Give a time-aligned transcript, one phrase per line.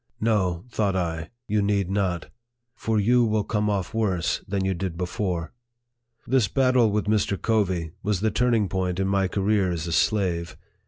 [0.19, 2.31] "No," thought I," you need not;
[2.75, 5.53] for you will come off worse than you did before."
[6.25, 7.39] This battle with Mr.
[7.39, 10.57] Covey was the turning point in my career as a slave.